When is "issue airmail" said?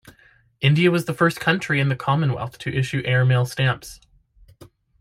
2.75-3.45